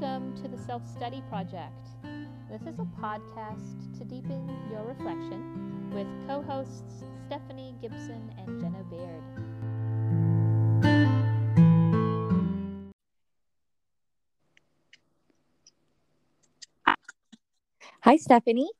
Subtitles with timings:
[0.00, 1.86] Welcome to the Self Study Project.
[2.50, 8.82] This is a podcast to deepen your reflection with co hosts Stephanie Gibson and Jenna
[8.90, 9.22] Baird.
[18.00, 18.70] Hi, Stephanie.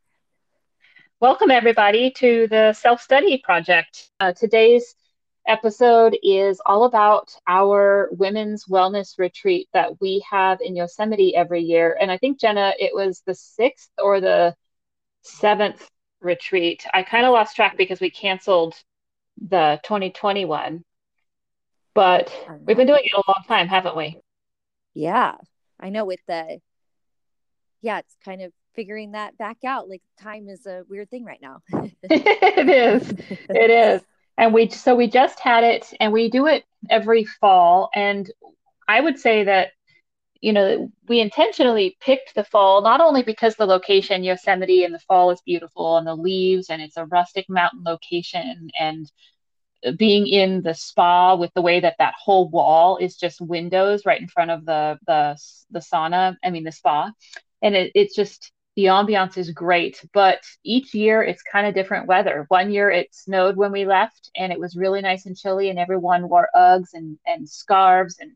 [1.20, 4.10] Welcome, everybody, to the Self Study Project.
[4.18, 4.96] Uh, today's
[5.46, 11.96] episode is all about our women's wellness retreat that we have in Yosemite every year.
[12.00, 14.54] And I think, Jenna, it was the sixth or the
[15.22, 15.88] seventh
[16.20, 16.86] retreat.
[16.92, 18.74] I kind of lost track because we canceled
[19.40, 20.84] the 2021,
[21.94, 22.32] but
[22.64, 24.20] we've been doing it a long time, haven't we?
[24.94, 25.34] Yeah,
[25.78, 26.60] I know with the,
[27.82, 29.88] yeah, it's kind of figuring that back out.
[29.88, 31.62] Like time is a weird thing right now.
[32.02, 33.10] it is.
[33.48, 34.02] It is
[34.36, 37.90] and we so we just had it and we do it every fall.
[37.94, 38.30] And
[38.88, 39.68] i would say that
[40.40, 44.98] you know we intentionally picked the fall not only because the location yosemite in the
[44.98, 49.10] fall is beautiful and the leaves and it's a rustic mountain location and
[49.96, 54.20] being in the spa with the way that that whole wall is just windows right
[54.20, 55.36] in front of the the
[55.70, 57.10] the sauna i mean the spa.
[57.62, 62.06] And it, it's just the ambiance is great, but each year it's kind of different
[62.06, 62.44] weather.
[62.48, 65.78] One year it snowed when we left and it was really nice and chilly and
[65.78, 68.32] everyone wore Uggs and, and scarves and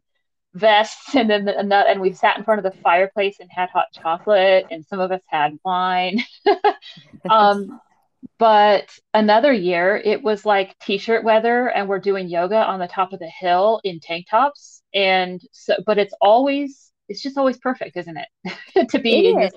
[0.54, 3.86] vests and then the, and we sat in front of the fireplace and had hot
[3.92, 6.22] chocolate and some of us had wine.
[7.30, 7.80] um,
[8.38, 13.12] but another year it was like t-shirt weather and we're doing yoga on the top
[13.12, 17.96] of the hill in tank tops and so but it's always it's just always perfect
[17.96, 19.54] isn't it to be it.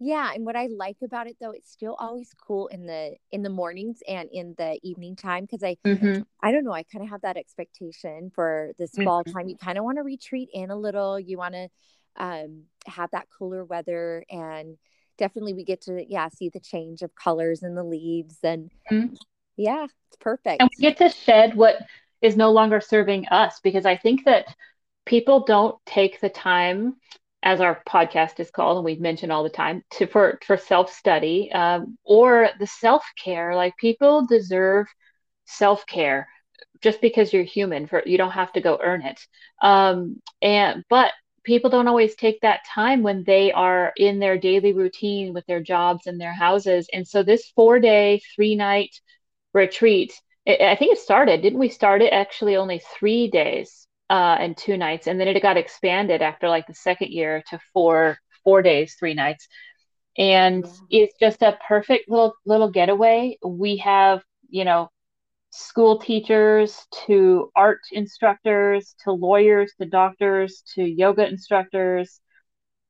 [0.00, 3.42] Yeah, and what I like about it though, it's still always cool in the in
[3.42, 6.22] the mornings and in the evening time because I mm-hmm.
[6.40, 9.04] I don't know, I kind of have that expectation for this mm-hmm.
[9.04, 9.48] fall time.
[9.48, 11.18] You kind of want to retreat in a little.
[11.18, 11.68] You want to
[12.18, 14.76] um, have that cooler weather and
[15.18, 19.14] definitely we get to yeah see the change of colors in the leaves and mm-hmm.
[19.56, 21.76] yeah it's perfect and we get to shed what
[22.22, 24.46] is no longer serving us because i think that
[25.06, 26.96] people don't take the time
[27.42, 30.92] as our podcast is called, and we've mentioned all the time, to for for self
[30.92, 33.54] study um, or the self care.
[33.54, 34.86] Like people deserve
[35.46, 36.28] self care
[36.82, 37.86] just because you're human.
[37.86, 39.20] For you don't have to go earn it.
[39.62, 41.12] Um, and but
[41.44, 45.62] people don't always take that time when they are in their daily routine with their
[45.62, 46.88] jobs and their houses.
[46.92, 48.90] And so this four day, three night
[49.54, 50.12] retreat,
[50.46, 51.42] it, I think it started.
[51.42, 53.87] Didn't we start it actually only three days?
[54.10, 57.58] Uh, and two nights, and then it got expanded after like the second year to
[57.72, 59.48] four four days, three nights,
[60.16, 61.02] and yeah.
[61.02, 63.38] it's just a perfect little little getaway.
[63.44, 64.90] We have you know
[65.50, 72.20] school teachers to art instructors to lawyers to doctors to yoga instructors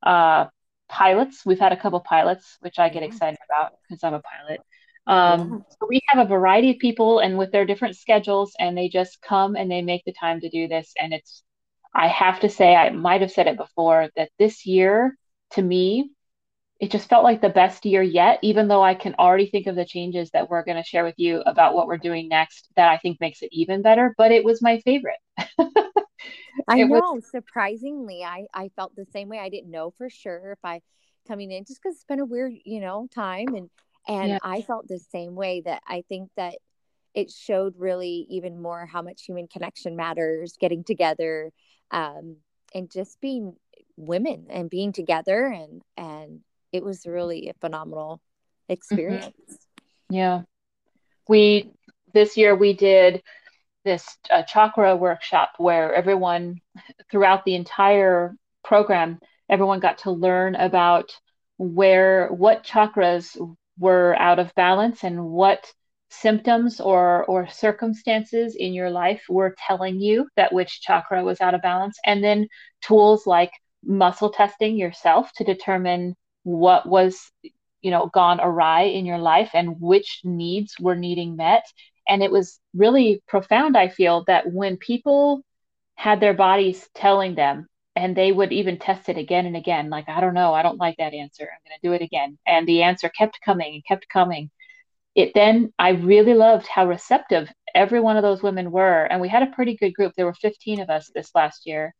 [0.03, 0.47] uh,
[0.89, 4.61] pilots we've had a couple pilots which i get excited about because i'm a pilot
[5.09, 8.89] um, so we have a variety of people and with their different schedules, and they
[8.89, 10.93] just come and they make the time to do this.
[11.01, 11.43] And it's,
[11.95, 15.17] I have to say, I might have said it before that this year
[15.53, 16.11] to me,
[16.79, 19.75] it just felt like the best year yet, even though I can already think of
[19.75, 22.89] the changes that we're going to share with you about what we're doing next that
[22.89, 24.15] I think makes it even better.
[24.17, 25.19] But it was my favorite.
[26.69, 27.15] I know.
[27.15, 27.31] Was...
[27.31, 29.39] Surprisingly, I, I felt the same way.
[29.39, 30.83] I didn't know for sure if I
[31.27, 33.71] coming in just because it's been a weird, you know, time and
[34.09, 34.39] and yeah.
[34.43, 36.55] I felt the same way that I think that
[37.15, 41.53] it showed really even more how much human connection matters, getting together,
[41.91, 42.37] um,
[42.75, 43.55] and just being
[43.97, 46.41] women and being together and and
[46.73, 48.73] it was really a phenomenal mm-hmm.
[48.73, 49.27] experience.
[49.29, 50.15] Mm-hmm.
[50.15, 50.43] Yeah.
[51.29, 51.73] We
[52.15, 53.23] this year we did
[53.85, 56.61] this uh, chakra workshop where everyone
[57.11, 59.19] throughout the entire program
[59.49, 61.11] everyone got to learn about
[61.57, 63.37] where what chakras
[63.79, 65.73] were out of balance and what
[66.11, 71.55] symptoms or or circumstances in your life were telling you that which chakra was out
[71.55, 71.99] of balance.
[72.05, 72.49] And then
[72.83, 73.53] tools like
[73.85, 77.31] muscle testing yourself to determine what was
[77.83, 81.65] you know gone awry in your life and which needs were needing met.
[82.09, 85.43] And it was really profound i feel that when people
[85.95, 87.67] had their bodies telling them
[87.99, 90.79] and they would even test it again and again like i don't know i don't
[90.79, 92.39] like that answer i'm going to do it again.
[92.47, 94.51] And the answer kept coming and kept coming.
[95.17, 99.29] It then i really loved how receptive every one of those women were and we
[99.29, 101.93] had a pretty good group there were 15 of us this last year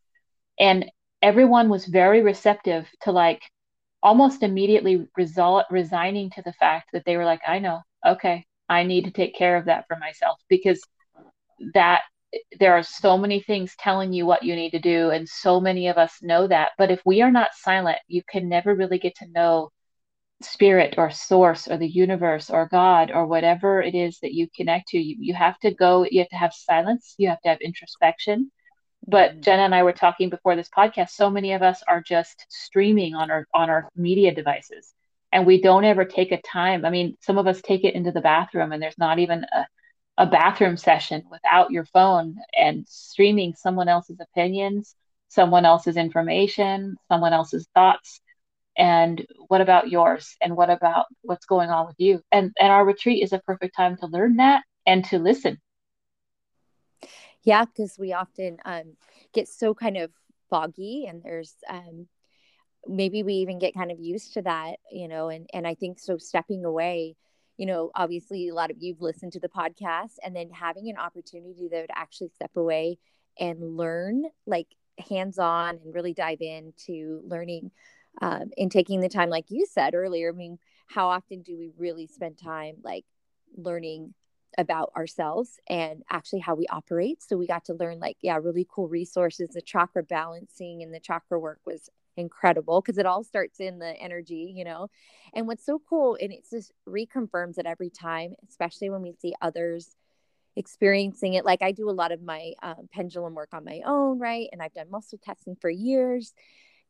[0.61, 0.89] and
[1.21, 3.43] everyone was very receptive to like
[4.01, 5.09] almost immediately
[5.71, 9.35] resigning to the fact that they were like i know okay i need to take
[9.35, 10.81] care of that for myself because
[11.75, 12.03] that
[12.59, 15.89] there are so many things telling you what you need to do and so many
[15.89, 16.71] of us know that.
[16.79, 19.71] But if we are not silent you can never really get to know
[20.43, 24.89] spirit or source or the universe or god or whatever it is that you connect
[24.89, 24.99] to.
[24.99, 28.51] You, you have to go you have to have silence you have to have introspection.
[29.07, 29.41] But mm-hmm.
[29.41, 33.15] jenna and i were talking before this podcast so many of us are just streaming
[33.15, 34.95] on our on our media devices
[35.33, 36.85] and we don't ever take a time.
[36.85, 39.67] I mean some of us take it into the bathroom and there's not even a
[40.19, 44.97] a bathroom session without your phone and streaming someone else's opinions,
[45.29, 48.21] someone else's information, someone else's thoughts.
[48.77, 50.37] And what about yours?
[50.43, 52.21] And what about what's going on with you?
[52.33, 55.59] And and our retreat is a perfect time to learn that and to listen.
[57.45, 58.97] Yeah, because we often um,
[59.33, 60.11] get so kind of
[60.51, 62.09] foggy, and there's um,
[62.87, 65.29] maybe we even get kind of used to that, you know.
[65.29, 66.19] And and I think so.
[66.19, 67.17] Stepping away
[67.59, 70.97] you know, obviously a lot of you've listened to the podcast and then having an
[70.97, 72.99] opportunity though to actually step away
[73.39, 74.69] and learn like
[75.09, 77.71] hands on and really dive into learning
[78.23, 80.31] um, and taking the time, like you said earlier.
[80.31, 83.05] I mean, how often do we really spend time like
[83.57, 84.15] learning
[84.57, 87.23] about ourselves and actually how we operate?
[87.23, 89.51] So we got to learn like, yeah, really cool resources.
[89.51, 93.95] The chakra balancing and the chakra work was incredible because it all starts in the
[93.97, 94.89] energy, you know.
[95.35, 99.35] And what's so cool, and it just reconfirms it every time, especially when we see
[99.41, 99.97] others
[100.57, 101.45] experiencing it.
[101.45, 104.49] Like I do a lot of my um, pendulum work on my own, right?
[104.53, 106.35] And I've done muscle testing for years,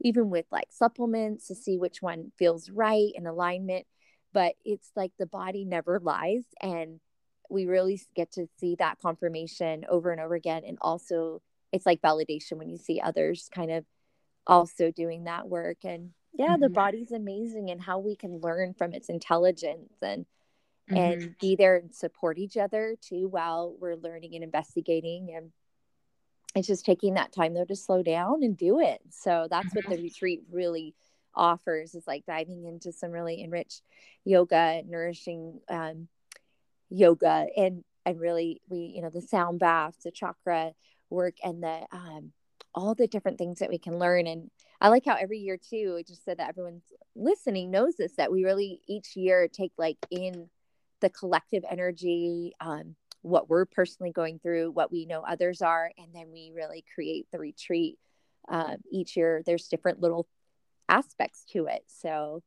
[0.01, 3.87] even with like supplements to see which one feels right and alignment.
[4.33, 6.45] But it's like the body never lies.
[6.61, 7.01] And
[7.51, 10.63] we really get to see that confirmation over and over again.
[10.67, 11.41] And also,
[11.73, 13.85] it's like validation when you see others kind of
[14.49, 16.63] also doing that work and yeah mm-hmm.
[16.63, 20.25] the body's amazing and how we can learn from its intelligence and
[20.91, 20.97] mm-hmm.
[20.97, 25.53] and be there and support each other too while we're learning and investigating and
[26.55, 29.85] it's just taking that time though to slow down and do it so that's what
[29.85, 30.05] the mm-hmm.
[30.05, 30.95] retreat really
[31.35, 33.83] offers is like diving into some really enriched
[34.25, 36.09] yoga nourishing um,
[36.89, 40.73] yoga and and really we you know the sound baths the chakra
[41.11, 42.33] work and the um,
[42.75, 44.27] all the different things that we can learn.
[44.27, 44.51] And
[44.81, 48.31] I like how every year too, it just said that everyone's listening knows this, that
[48.33, 50.49] we really each year take like in
[51.01, 56.09] the collective energy, um, what we're personally going through, what we know others are, and
[56.15, 57.99] then we really create the retreat.
[58.49, 60.27] Um, each year, there's different little
[60.89, 61.83] aspects to it.
[61.87, 62.43] So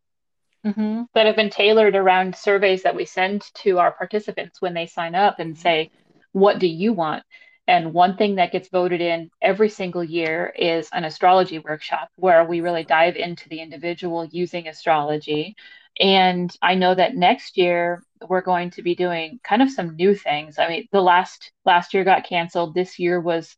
[0.65, 1.03] mm-hmm.
[1.13, 5.13] that have been tailored around surveys that we send to our participants when they sign
[5.15, 5.62] up and mm-hmm.
[5.62, 5.91] say,
[6.31, 7.23] "What do you want?"
[7.68, 12.44] And one thing that gets voted in every single year is an astrology workshop where
[12.44, 15.56] we really dive into the individual using astrology.
[16.00, 20.16] And I know that next year we're going to be doing kind of some new
[20.16, 20.58] things.
[20.58, 22.74] I mean, the last last year got canceled.
[22.74, 23.56] This year was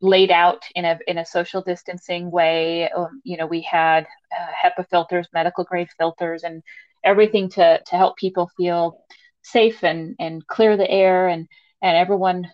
[0.00, 2.90] laid out in a in a social distancing way.
[2.90, 4.06] Um, you know, we had
[4.36, 6.62] uh, HEPA filters, medical grade filters, and
[7.04, 9.04] everything to to help people feel
[9.42, 11.48] safe and and clear the air and
[11.80, 12.50] and everyone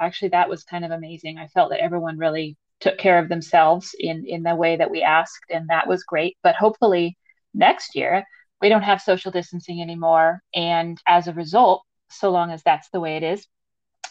[0.00, 1.38] actually that was kind of amazing.
[1.38, 5.02] I felt that everyone really took care of themselves in in the way that we
[5.02, 6.36] asked, and that was great.
[6.42, 7.16] But hopefully
[7.54, 8.24] next year
[8.60, 13.00] we don't have social distancing anymore, and as a result, so long as that's the
[13.00, 13.46] way it is,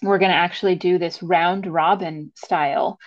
[0.04, 2.98] we're going to actually do this round robin style.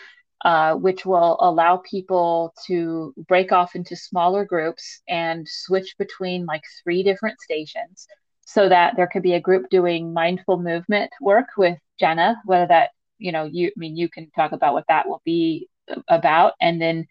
[0.43, 6.63] Uh, which will allow people to break off into smaller groups and switch between like
[6.83, 8.07] three different stations
[8.53, 12.91] so that there could be a group doing mindful movement work with Jenna, whether that,
[13.17, 15.69] you know, you, I mean, you can talk about what that will be
[16.09, 16.55] about.
[16.61, 17.07] And then,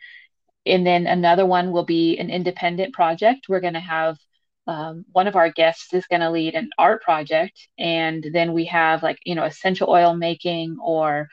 [0.66, 3.46] and then another one will be an independent project.
[3.48, 4.18] We're to have
[4.68, 7.70] um, one of our guests is going to lead an art project.
[7.78, 11.30] And then we have like, you know, essential oil making or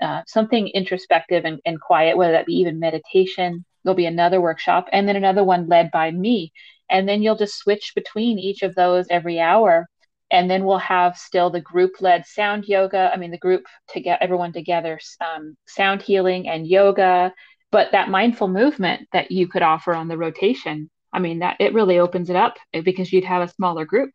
[0.00, 3.66] uh, something introspective and, and quiet, whether that be even meditation.
[3.84, 6.52] There'll be another workshop and then another one led by me.
[6.90, 9.86] And then you'll just switch between each of those every hour.
[10.30, 14.00] And then we'll have still the group led sound yoga i mean the group to
[14.00, 17.32] get everyone together um, sound healing and yoga
[17.72, 21.74] but that mindful movement that you could offer on the rotation i mean that it
[21.74, 24.10] really opens it up eh, because you'd have a smaller group.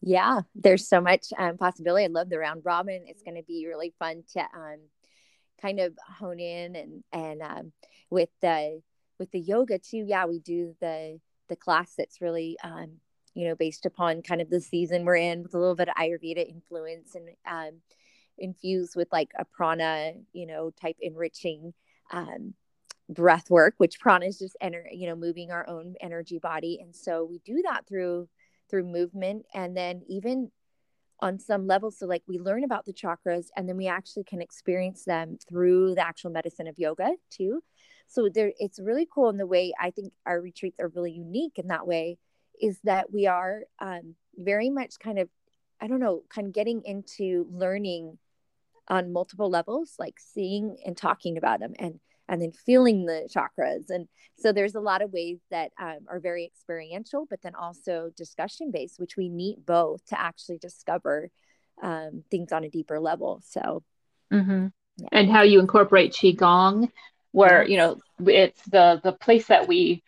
[0.00, 2.04] Yeah there's so much um, possibility.
[2.04, 3.04] I love the round robin.
[3.06, 4.78] It's going to be really fun to um,
[5.60, 7.72] kind of hone in and and um,
[8.10, 8.80] with the
[9.18, 12.98] with the yoga too yeah we do the the class that's really um,
[13.38, 15.94] you know, based upon kind of the season we're in with a little bit of
[15.94, 17.80] Ayurveda influence and um,
[18.36, 21.72] infused with like a prana, you know, type enriching
[22.10, 22.54] um,
[23.08, 26.80] breath work, which prana is just, enter, you know, moving our own energy body.
[26.82, 28.28] And so we do that through,
[28.68, 29.46] through movement.
[29.54, 30.50] And then even
[31.20, 31.90] on some level.
[31.90, 35.94] So, like, we learn about the chakras and then we actually can experience them through
[35.94, 37.62] the actual medicine of yoga, too.
[38.08, 41.58] So, there, it's really cool in the way I think our retreats are really unique
[41.58, 42.18] in that way
[42.60, 45.28] is that we are um, very much kind of,
[45.80, 48.18] I don't know, kind of getting into learning
[48.88, 53.88] on multiple levels, like seeing and talking about them and and then feeling the chakras.
[53.88, 58.10] And so there's a lot of ways that um, are very experiential, but then also
[58.16, 61.30] discussion based, which we need both to actually discover
[61.82, 63.42] um, things on a deeper level.
[63.46, 63.82] So,
[64.32, 64.66] mm-hmm.
[64.98, 65.08] yeah.
[65.10, 66.90] and how you incorporate qigong,
[67.32, 70.02] where you know it's the the place that we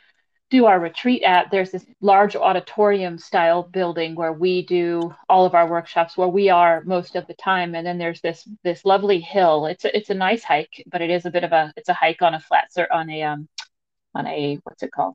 [0.50, 5.54] do our retreat at, there's this large auditorium style building where we do all of
[5.54, 7.76] our workshops where we are most of the time.
[7.76, 9.66] And then there's this this lovely hill.
[9.66, 11.94] It's a, it's a nice hike, but it is a bit of a it's a
[11.94, 13.48] hike on a flat on a um
[14.14, 15.14] on a what's it called?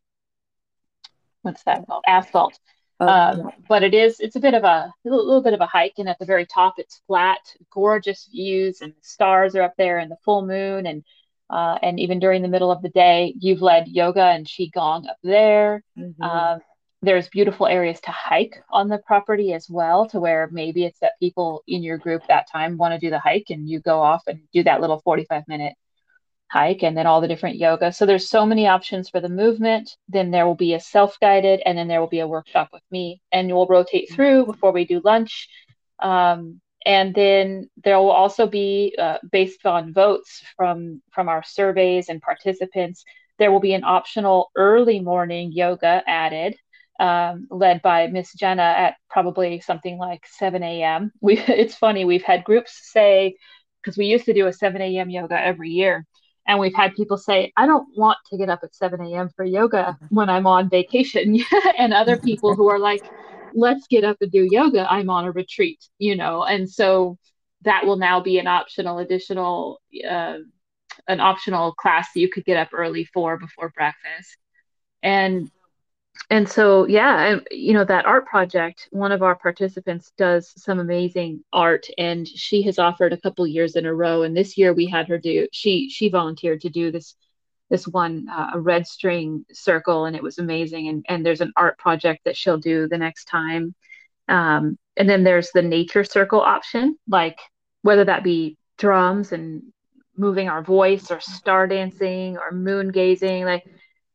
[1.42, 2.04] What's that called?
[2.08, 2.58] Asphalt.
[3.02, 3.46] Oh, um, yeah.
[3.68, 5.96] but it is it's a bit of a, a little, little, bit of a hike
[5.98, 10.10] and at the very top it's flat gorgeous views and stars are up there and
[10.10, 11.04] the full moon and
[11.50, 15.18] uh, and even during the middle of the day, you've led yoga and qigong up
[15.24, 15.84] there.
[15.98, 16.22] Mm-hmm.
[16.22, 16.60] Um,
[17.02, 21.20] there's beautiful areas to hike on the property as well, to where maybe it's that
[21.20, 24.24] people in your group that time want to do the hike, and you go off
[24.28, 25.76] and do that little 45 minute
[26.48, 27.92] hike, and then all the different yoga.
[27.92, 29.96] So there's so many options for the movement.
[30.10, 32.84] Then there will be a self guided, and then there will be a workshop with
[32.90, 35.48] me, and we'll rotate through before we do lunch.
[36.00, 42.10] Um, and then there will also be uh, based on votes from from our surveys
[42.10, 43.04] and participants
[43.38, 46.56] there will be an optional early morning yoga added
[47.00, 52.24] um, led by miss jenna at probably something like 7 a.m we it's funny we've
[52.24, 53.36] had groups say
[53.82, 56.06] because we used to do a 7 a.m yoga every year
[56.48, 59.44] and we've had people say i don't want to get up at 7 a.m for
[59.44, 60.16] yoga mm-hmm.
[60.16, 61.40] when i'm on vacation
[61.78, 63.02] and other people who are like
[63.56, 64.86] let's get up and do yoga.
[64.92, 67.18] I'm on a retreat, you know, and so
[67.64, 70.38] that will now be an optional additional uh,
[71.08, 74.38] an optional class that you could get up early for before breakfast
[75.04, 75.50] and
[76.30, 81.44] and so yeah you know that art project one of our participants does some amazing
[81.52, 84.86] art and she has offered a couple years in a row and this year we
[84.86, 87.16] had her do she she volunteered to do this
[87.70, 91.52] this one uh, a red string circle and it was amazing and and there's an
[91.56, 93.74] art project that she'll do the next time.
[94.28, 97.40] Um, and then there's the nature circle option like
[97.82, 99.62] whether that be drums and
[100.18, 103.66] moving our voice or star dancing or moon gazing like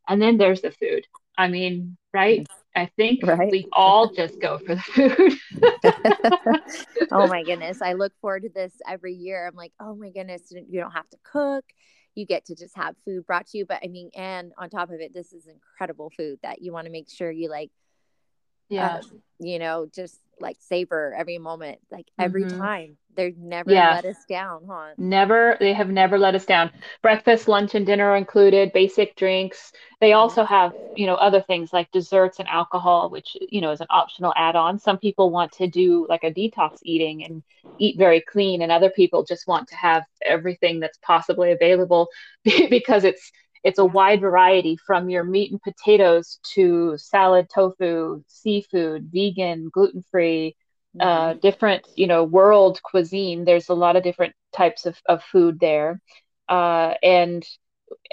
[0.07, 1.05] and then there's the food.
[1.37, 2.47] I mean right?
[2.75, 3.51] I think right.
[3.51, 5.33] we all just go for the food.
[7.13, 7.81] Oh my goodness.
[7.81, 9.45] I look forward to this every year.
[9.45, 11.65] I'm like oh my goodness you don't have to cook
[12.15, 13.65] you get to just have food brought to you.
[13.65, 16.85] But I mean, and on top of it, this is incredible food that you want
[16.85, 17.71] to make sure you like,
[18.69, 22.59] yeah, um, you know, just like savor every moment, like every mm-hmm.
[22.59, 22.97] time.
[23.15, 23.95] They've never yeah.
[23.95, 24.93] let us down, huh?
[24.97, 25.57] Never.
[25.59, 26.71] They have never let us down.
[27.01, 28.71] Breakfast, lunch, and dinner included.
[28.71, 29.73] Basic drinks.
[29.99, 33.81] They also have, you know, other things like desserts and alcohol, which you know is
[33.81, 34.79] an optional add-on.
[34.79, 37.43] Some people want to do like a detox eating and
[37.79, 42.07] eat very clean, and other people just want to have everything that's possibly available
[42.43, 43.31] because it's
[43.63, 50.03] it's a wide variety from your meat and potatoes to salad, tofu, seafood, vegan, gluten
[50.09, 50.55] free,
[50.99, 51.29] uh, mm-hmm.
[51.29, 53.45] uh, different, you know, world cuisine.
[53.45, 56.01] There's a lot of different types of, of food there.
[56.49, 57.45] Uh, and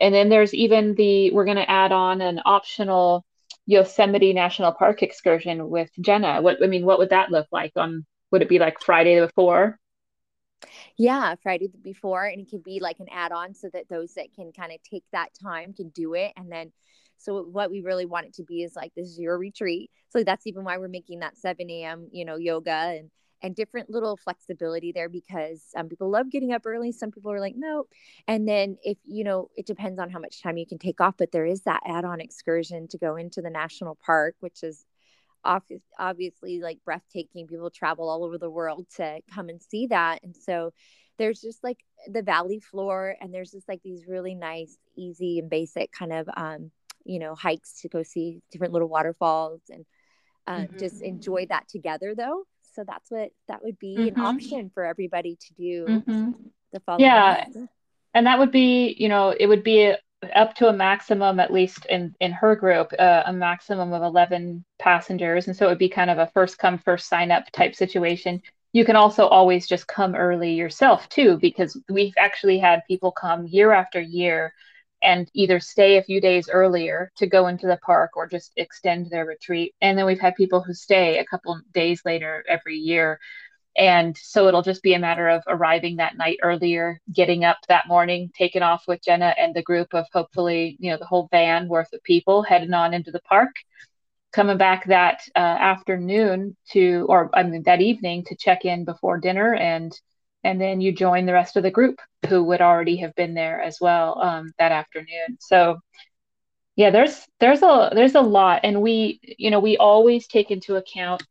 [0.00, 3.25] and then there's even the we're going to add on an optional
[3.67, 6.40] Yosemite National Park excursion with Jenna.
[6.40, 8.07] What I mean, what would that look like on?
[8.31, 9.78] Would it be like Friday before?
[10.97, 14.53] Yeah, Friday before, and it could be like an add-on so that those that can
[14.53, 16.73] kind of take that time can do it, and then.
[17.21, 19.91] So what we really want it to be is like this is your retreat.
[20.11, 22.07] So that's even why we're making that 7 a.m.
[22.12, 23.11] you know yoga and
[23.43, 27.41] and different little flexibility there because some people love getting up early some people are
[27.41, 27.87] like no
[28.29, 31.15] and then if you know it depends on how much time you can take off
[31.19, 34.87] but there is that add-on excursion to go into the national park which is
[35.99, 37.47] obviously like breathtaking.
[37.47, 40.23] People travel all over the world to come and see that.
[40.23, 40.73] And so
[41.19, 45.50] there's just like the valley floor and there's just like these really nice, easy and
[45.50, 46.71] basic kind of um,
[47.05, 49.85] you know, hikes to go see different little waterfalls and
[50.47, 50.78] uh, mm-hmm.
[50.78, 52.45] just enjoy that together though.
[52.75, 54.21] So that's what that would be mm-hmm.
[54.21, 56.31] an option for everybody to do mm-hmm.
[56.73, 57.07] the following.
[57.07, 57.47] Yeah.
[58.14, 59.99] And that would be, you know, it would be a,
[60.35, 64.65] up to a maximum, at least in in her group, uh, a maximum of eleven
[64.79, 67.75] passengers, and so it would be kind of a first come first sign up type
[67.75, 68.43] situation.
[68.73, 73.47] You can also always just come early yourself too, because we've actually had people come
[73.47, 74.53] year after year
[75.03, 79.09] and either stay a few days earlier to go into the park or just extend
[79.09, 79.75] their retreat.
[79.81, 83.21] And then we've had people who stay a couple days later every year.
[83.78, 87.87] And so it'll just be a matter of arriving that night earlier, getting up that
[87.87, 91.68] morning, taking off with Jenna and the group of hopefully, you know, the whole van
[91.68, 93.54] worth of people heading on into the park,
[94.32, 99.18] coming back that uh, afternoon to, or I mean, that evening to check in before
[99.18, 99.92] dinner and
[100.44, 103.61] and then you join the rest of the group who would already have been there
[103.61, 105.37] as well um, that afternoon.
[105.40, 105.80] So
[106.76, 110.76] yeah, there's there's a there's a lot, and we you know we always take into
[110.76, 111.23] account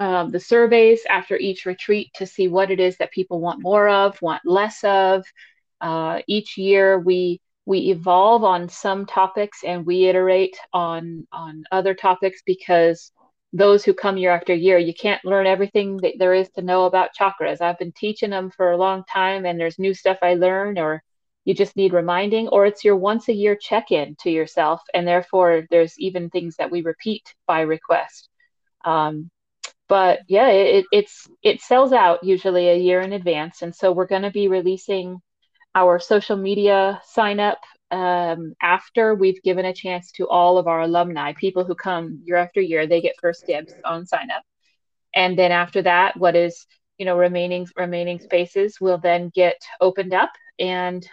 [0.00, 3.88] um, the surveys after each retreat to see what it is that people want more
[3.88, 5.24] of, want less of.
[5.80, 11.94] Uh, each year we we evolve on some topics and we iterate on on other
[11.94, 13.12] topics because
[13.52, 16.84] those who come year after year, you can't learn everything that there is to know
[16.84, 17.60] about chakras.
[17.60, 21.02] I've been teaching them for a long time, and there's new stuff I learn, or
[21.44, 25.08] you just need reminding, or it's your once a year check in to yourself, and
[25.08, 28.28] therefore there's even things that we repeat by request.
[28.84, 29.30] Um,
[29.88, 34.06] but yeah, it, it's it sells out usually a year in advance, and so we're
[34.06, 35.20] going to be releasing
[35.74, 37.58] our social media sign up
[37.90, 42.36] um, after we've given a chance to all of our alumni, people who come year
[42.36, 44.42] after year, they get first dibs on sign up.
[45.14, 46.66] And then after that, what is
[46.98, 51.06] you know remaining remaining spaces will then get opened up, and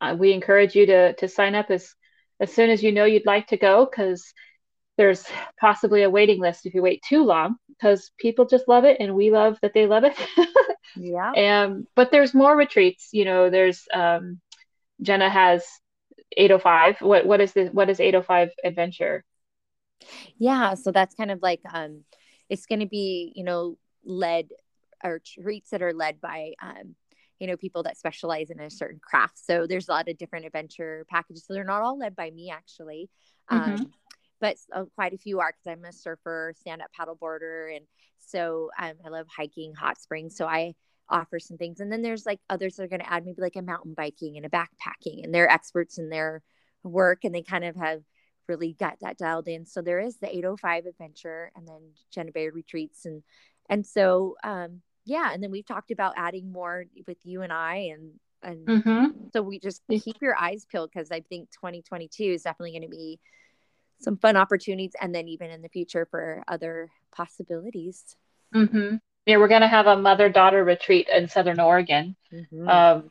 [0.00, 1.94] uh, we encourage you to to sign up as
[2.40, 4.32] as soon as you know you'd like to go because
[4.96, 5.24] there's
[5.60, 9.14] possibly a waiting list if you wait too long because people just love it and
[9.14, 10.14] we love that they love it.
[10.96, 11.32] Yeah.
[11.32, 14.40] And but there's more retreats you know there's um
[15.02, 15.64] jenna has
[16.36, 19.24] 805 what what is the what is 805 adventure?
[20.38, 22.04] Yeah so that's kind of like um
[22.48, 24.48] it's going to be you know led
[25.04, 26.94] or treats that are led by um
[27.38, 29.38] you know people that specialize in a certain craft.
[29.44, 31.44] So there's a lot of different adventure packages.
[31.46, 33.10] So they're not all led by me actually.
[33.50, 33.84] Mm-hmm.
[34.40, 37.86] But uh, quite a few are because i'm a surfer stand up paddleboarder and
[38.18, 40.74] so um, i love hiking hot springs so i
[41.08, 41.80] offer some things.
[41.80, 44.36] And then there's like others that are going to add maybe like a mountain biking
[44.36, 46.42] and a backpacking, and they're experts in their
[46.82, 48.02] work and they kind of have
[48.48, 49.66] really got that dialed in.
[49.66, 51.80] So there is the 805 adventure and then
[52.12, 53.04] Jenna Baird retreats.
[53.04, 53.22] And,
[53.68, 55.32] and so, um, yeah.
[55.32, 59.06] And then we've talked about adding more with you and I and, and mm-hmm.
[59.32, 62.96] so we just keep your eyes peeled because I think 2022 is definitely going to
[62.96, 63.18] be
[64.00, 68.16] some fun opportunities and then even in the future for other possibilities.
[68.54, 72.14] Mm-hmm yeah, we're going to have a mother daughter retreat in Southern Oregon.
[72.32, 72.68] Mm-hmm.
[72.68, 73.10] Um,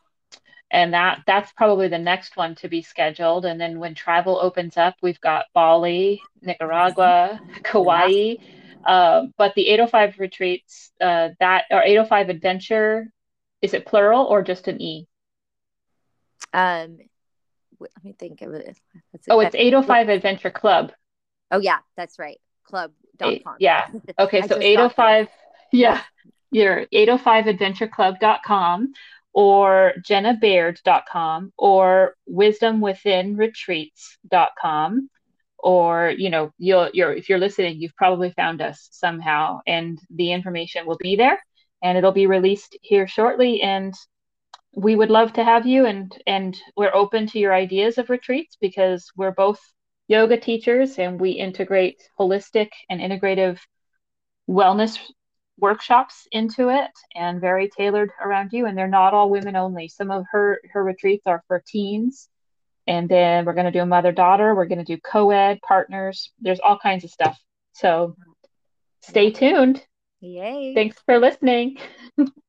[0.71, 3.45] and that that's probably the next one to be scheduled.
[3.45, 7.61] And then when travel opens up, we've got Bali, Nicaragua, mm-hmm.
[7.63, 8.35] Kauai.
[8.83, 13.07] Uh, but the 805 retreats, uh, that or 805 adventure,
[13.61, 15.07] is it plural or just an E?
[16.53, 16.99] Um,
[17.79, 18.77] let me think of it.
[19.29, 20.91] oh, it's 805 Adventure Club.
[21.51, 22.39] Oh yeah, that's right.
[22.63, 23.55] Club.com.
[23.59, 23.87] Yeah.
[24.19, 25.29] Okay, so 805
[25.71, 26.01] yeah,
[26.51, 28.93] either 805adventureclub.com
[29.33, 35.09] or jennabaird.com or wisdomwithinretreats.com
[35.59, 40.31] or you know you'll you're if you're listening you've probably found us somehow and the
[40.31, 41.43] information will be there
[41.81, 43.93] and it'll be released here shortly and
[44.75, 48.57] we would love to have you and and we're open to your ideas of retreats
[48.59, 49.59] because we're both
[50.07, 53.57] yoga teachers and we integrate holistic and integrative
[54.49, 54.99] wellness
[55.57, 58.65] workshops into it and very tailored around you.
[58.65, 59.87] And they're not all women only.
[59.87, 62.29] Some of her her retreats are for teens.
[62.87, 66.31] And then we're going to do a mother daughter we're going to do co-ed partners.
[66.39, 67.39] There's all kinds of stuff.
[67.73, 68.15] So
[69.01, 69.83] stay tuned.
[70.19, 70.75] Yay.
[70.75, 71.77] Thanks for listening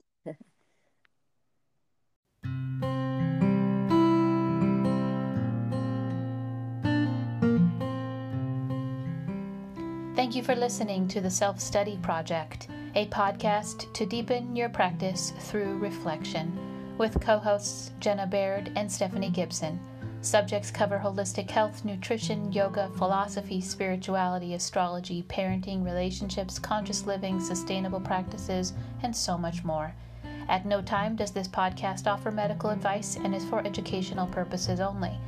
[10.14, 15.34] Thank you for listening to the Self Study Project a podcast to deepen your practice
[15.40, 16.50] through reflection,
[16.96, 19.78] with co hosts Jenna Baird and Stephanie Gibson.
[20.22, 28.72] Subjects cover holistic health, nutrition, yoga, philosophy, spirituality, astrology, parenting, relationships, conscious living, sustainable practices,
[29.02, 29.94] and so much more.
[30.48, 35.18] At no time does this podcast offer medical advice and is for educational purposes only.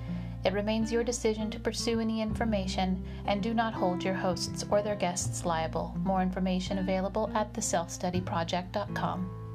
[0.45, 4.83] It remains your decision to pursue any information and do not hold your hosts or
[4.83, 5.97] their guests liable.
[6.05, 9.48] More information available at theselfstudyproject.com.